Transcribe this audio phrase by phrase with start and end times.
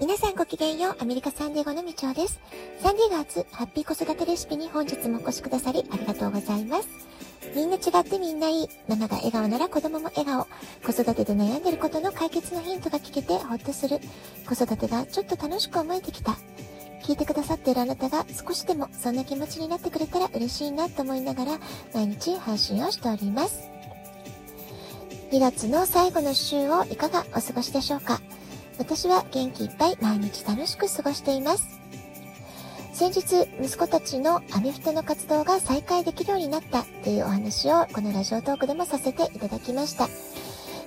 [0.00, 2.40] 皆さんごきげんよう、アメリカサンディエゴのみちおです。
[2.82, 6.88] サンディエゴ初ハッピー子育てレシピに本日もお越しくださりありがとうございます。
[7.54, 8.68] みんな違ってみんないい。
[8.88, 10.46] ママが笑顔なら子供も笑顔。
[10.86, 14.00] 子育てで悩んでることの解決のヒントが聞けてほっとする。
[14.48, 16.32] 子育てがちょっと楽しく思えてきた。
[17.02, 21.58] 聞いてくださっているあなたが少しでもそんな気持ちになってくれたら嬉しいなと思いながら
[21.92, 23.68] 毎日配信をしております。
[25.30, 28.18] 2月の最後の週をいかがお過ごしでしょうか？
[28.80, 31.78] 私は元気いっぱい毎日楽しく過ごしています。
[32.94, 40.08] 先日、息子たちのアメフトの活動が再開できるようになったというお話をこのラジオトークでもさせていただきました。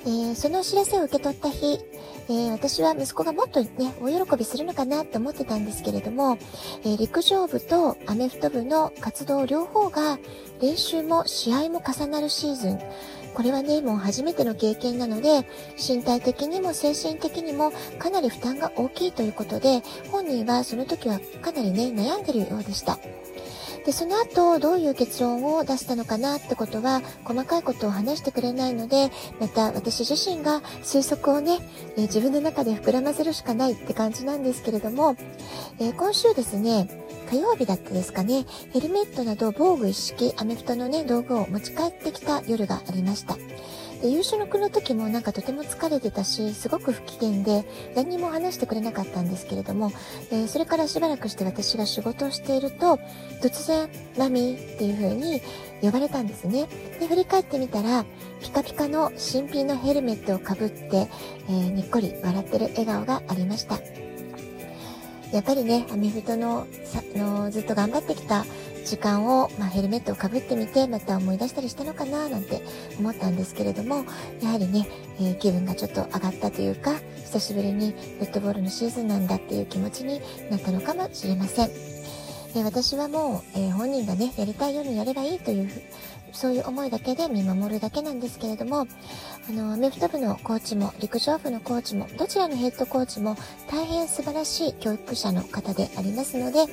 [0.06, 1.80] えー、そのお知らせを受け取った日、
[2.30, 3.70] えー、私は息子がもっとね、
[4.02, 6.40] お喜びするのかなと思ってたんですけれども、
[6.84, 10.18] えー、陸上部とアメフト部の活動両方が
[10.60, 12.80] 練習も試合も重なるシーズン、
[13.34, 15.46] これはね、もう初めての経験なので、
[15.78, 23.00] 身体的にも精神的にもかなり負担が大きいということで、本人はその時はかなりね、悩んでるようでした。
[23.86, 31.60] で、その後、どういう結論を出したのかなってことは、細かいことを話してくれないので、また私自身が推測をね、
[31.98, 35.16] え自分の中で膨らませるしかないって感じなんですけれども、
[35.80, 36.88] えー、今週ですね、
[37.30, 43.38] 火曜日だったですかね、ヘルメットなど防具一式アメフトのね、道具を持ち帰ってきた夜がありました。
[44.04, 47.64] で、優勝の句の時もなんかとても疲れてたし、すごく不機嫌で、
[47.96, 49.94] 何も話してくれなかったんですけれども、
[50.30, 53.00] えー、それからしばらくして私が仕事をしていると、
[53.42, 55.42] 突然、マミーっていう風に
[55.82, 56.68] 呼ばれたんですね。
[57.00, 58.04] で、振り返ってみたら、
[58.42, 61.08] ピカピカの新品のヘルメットをかぶって、
[61.48, 63.80] えー、にっこり笑ってる笑顔がありました。
[65.32, 66.68] やっぱりね、アメフトの、
[67.16, 68.46] のずっと頑張ってきた
[68.86, 72.62] 時間を、まあ、ヘルメットをかぶってみて、また思い出したりしたのかななんて
[73.00, 74.06] 思ったんですけれども、
[74.42, 74.88] やはりね、
[75.20, 81.70] えー、気分がちょっと上がったというか、久しぶりにフットボールのシーズンなんだっていう気持ちになったのかもしれません。
[82.56, 85.70] え私はもう、えー、本人がね、やりたいようにやればいいという
[86.34, 88.88] そういう思いだけで見守るだけなんですけれども、
[89.50, 93.38] あの、アメフト部のコーチも、陸上部のコーチも、どちらのヘッドコーチも
[93.70, 96.66] 大変素晴らしい教育者の方でありますので、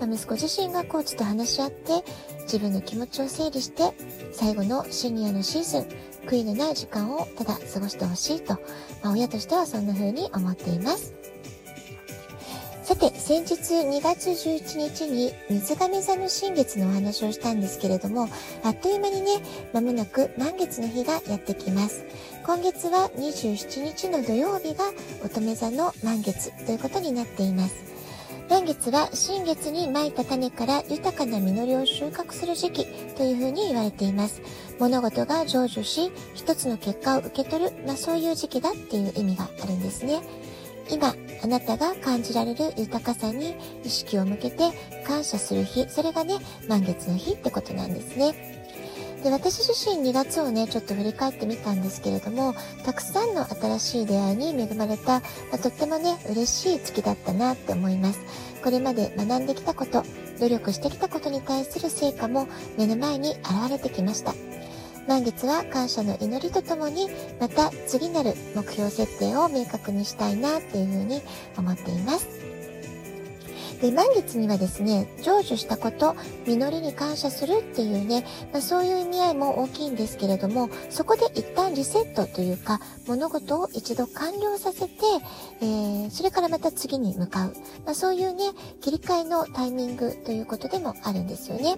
[0.00, 2.04] ま、息子自身がコーチと話し合って、
[2.42, 3.92] 自分の気持ちを整理して、
[4.32, 5.86] 最後のシニアのシーズン、
[6.26, 8.54] 悔いのない時間をただ過ごしてほしいと、
[9.02, 11.14] まあ、親としてはそんな風に思っています。
[12.86, 18.28] さて、先日2月11日に水亀座の新月のお話をしたんですけれども、
[18.62, 19.42] あっという間にね、
[19.72, 22.04] まもなく満月の日がやってきます。
[22.44, 24.84] 今月は27日の土曜日が
[25.24, 27.95] 乙女座の満月ということになっています。
[28.48, 32.86] 満月は新月に蒔いた種から豊かな実りを収穫する時期
[33.16, 34.40] というふうに言われています。
[34.78, 40.20] 物事が成就し、一つの結果を受け取る、まあそういう時期だっていう意味があるんですね。
[40.88, 44.70] 今、あなたが感じられる豊かさに意識を向けて
[45.04, 48.55] 感謝する日、それがね、満月の日ってことなんですね。
[49.26, 52.54] で、私自身2月をね、ちょっと振り返ってみたんですけれども、
[52.84, 58.20] たくさんの新しい出会いに恵まれた、まあ、とってもね、嬉しい月だったなって思います。
[58.62, 60.04] これまで学んできたこと、
[60.38, 62.46] 努力してきたことに対する成果も
[62.78, 64.32] 目の前に現れてきました。
[65.08, 67.10] 満月は感謝の祈りとともに、
[67.40, 71.20] また次なる目標設定を明確にしたいなっていうふうに
[71.58, 72.28] 思っています。
[73.80, 76.16] で、満月にはですね、成就したこと、
[76.46, 84.92] 実りに感謝するっていうね、まあ、そういう意味合いも大きいんですけれども、そこで一旦リセットというか、物事を一度完了させて、
[85.60, 87.54] えー、それからまた次に向かう。
[87.84, 91.76] まあ、そういうね、切り替えのタイミングということでもあるんですよね。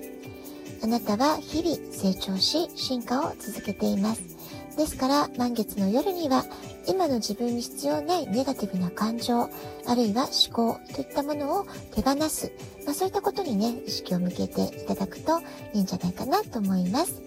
[0.82, 4.37] あなたは日々成長し進化を続けています。
[4.78, 6.44] ですから満月の夜には
[6.86, 12.52] 今の自分に必要ないネガティブな感情、あるいは思考といったものを手放す、
[12.86, 15.40] まあ、そういったことにね、意識を向けていただくと
[15.74, 17.20] いいんじゃないかなと思います。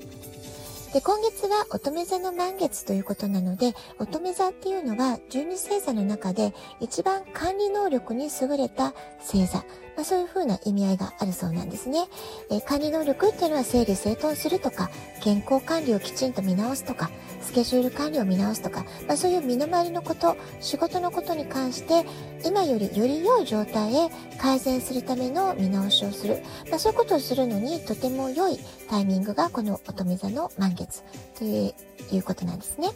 [0.93, 9.65] で、今月は乙女座の満月ということなので、乙女座っていうのは12星座の中で一番管理能力に優れた星座。
[9.95, 12.07] まあ、そういう風な意味合いがあるそうなんですね。
[12.49, 14.89] えー、管理能力っていうのは整理整頓するとか、
[15.21, 17.11] 健康管理をきちんと見直すとか、
[17.41, 22.05] スケジュール管理を見直すとか、まあ、そういう身の回りのこと、仕事のことに関して、
[22.45, 24.09] 今よりより良い状態へ
[24.39, 26.41] 改善するための見直しをする。
[26.69, 28.59] まあ、そういうことをするのにとても良い
[28.89, 31.03] タイミングがこの乙女座の満月
[31.37, 31.73] とい
[32.17, 32.89] うことなんですね。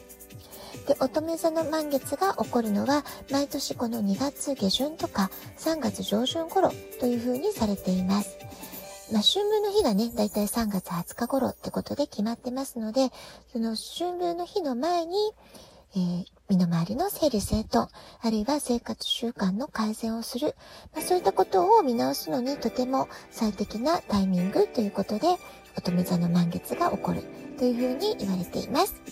[0.86, 8.38] で、乙女座の満月が起こるのは、毎年この2月下旬とか3月上旬頃という風にされています。
[9.12, 13.12] まあ、春分の日がね、だいたい3月20日頃ってことで決まってますので、
[13.52, 15.16] その春分の日の前に、
[15.96, 17.88] えー、身の回りの整理整頓、
[18.22, 20.56] あるいは生活習慣の改善をする、
[20.94, 25.38] まあ、そういったことを見直すのにとても最適なタイミングということで、
[25.78, 27.24] 乙女座の満月が起こる
[27.58, 29.05] というふうに言われています。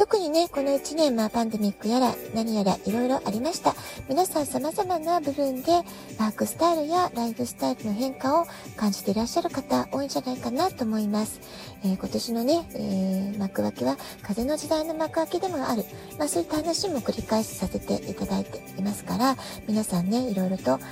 [0.00, 3.74] 特にね、この1年、まあ、パンデミックやら何やらいろいろありました。
[4.08, 5.72] 皆さん様々な部分で、
[6.18, 8.46] ワークスタイルやライフスタイルの変化を
[8.78, 11.42] 感じていらっしゃる方、多いんじゃないかなと思います。
[11.84, 15.84] えー、今年のね、えー、幕開けは風の時代の幕開けでもある。
[16.18, 19.36] まあ、そういった話も繰り返しさせていただいていますから、
[19.68, 20.82] 皆さんね、いろいろと考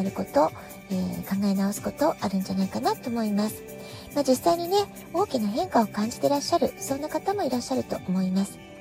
[0.00, 0.52] えること、
[0.88, 3.81] えー、考え直すことあるんじゃないかなと思います。
[4.14, 4.76] まあ、実際にね、
[5.12, 8.71] 大きな変化を感じてらっしゃる、そんな方もいらっしゃると思います。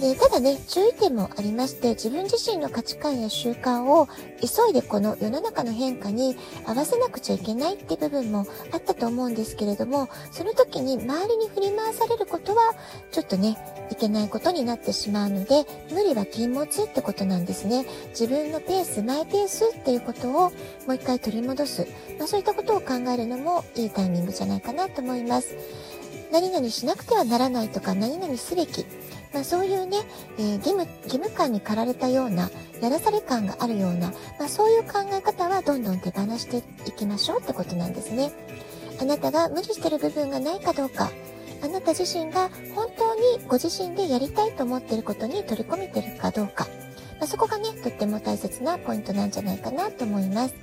[0.00, 4.06] で、ただね、注意点もありまして、自分自身の価値観や習慣を
[4.40, 6.36] 急いでこの世の中の変化に
[6.66, 12.74] 合わせなくちゃいけないって部分もあったと思うんですけれども、その時に周りに振り回されることは、
[13.10, 13.58] ちょっとね、
[13.90, 17.84] いけないことになってしまうので、無理は禁物ってことなんですね。
[18.10, 20.52] 自分のペース、マイペースっていうことをも
[20.88, 21.88] う一回取り戻す。
[22.18, 25.56] まあそういったことを考えるのもいいタイミングじゃないかなと思います。
[26.30, 28.86] 何々しなくてはならないとか、何々すべき。
[29.32, 29.98] まあ、そういうね、
[30.38, 36.58] えー、義務、義務感に駆られたような、やらされ感があるような、まあ、そういう考え方はどんどん手放して
[36.88, 38.32] いきましょうってことなんですね。
[39.00, 41.10] あなたが無理してる部分がないかどうか、
[41.62, 46.66] あなた自身が本当にご自身でやりたいと思っていることに取り込めてるかどうか、
[47.18, 50.54] まあ、そこがね、とっても大切なポイントなんじゃないかなと思います。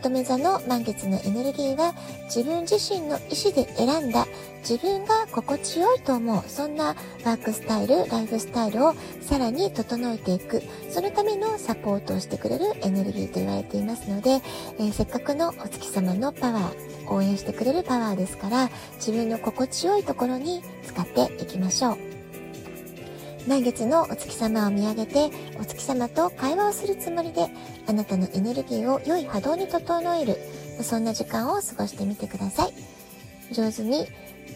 [0.00, 1.92] 乙女座の満月のエネルギーは
[2.24, 4.26] 自分自身の意思で選んだ
[4.60, 22.09] 自分が心地よいと思うそんなワークスタイル、ライフスタイルをさらに整えていくそのためのサポートをしてくれるエネルギーと言われていますので、えー、せっかくのお月様のパワー応援してくれるパワーですから自分の心地よいところに使っていきましょう。
[23.46, 27.48] 満月のお月様を見上げて、お月様と会話をするつもりで、
[27.86, 30.36] あなたのエネルギーを良い波動に整える、
[30.82, 33.54] そんな時間を過ごしてみてください。
[33.54, 34.06] 上手に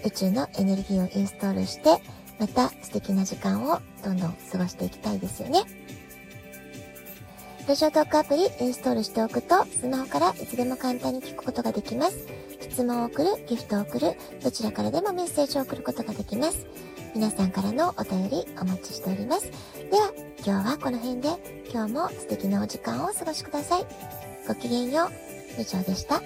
[0.05, 2.03] 宇宙のエネルギーをインストールして、
[2.39, 5.63] また素敵な時間をどんどん過ごしていきたいですよね。
[7.67, 12.27] ラジオトークアプリインストールしておくと、スマホからいつでも簡単に聞くことができます。
[12.61, 16.67] 質問を送る、ギフトを送る、どちらからでもメッセージを送ることができます。
[17.15, 19.49] 皆さんからのお便りお待ちしております。
[19.89, 20.13] では、
[20.45, 21.29] 今日はこの辺で、
[21.73, 23.87] 今日も素敵なお時間をお過ごしください。
[24.49, 25.61] ごきげんよう。
[25.61, 26.21] 以上でした。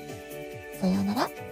[0.80, 1.47] さようなら。